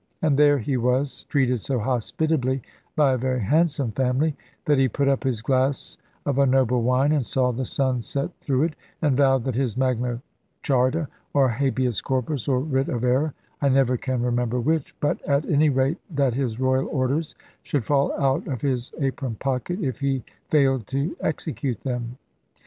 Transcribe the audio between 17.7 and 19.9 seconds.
fall out of his apron pocket,